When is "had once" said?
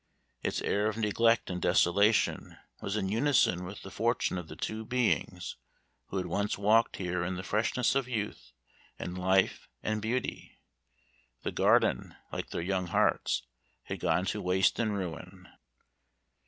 6.17-6.57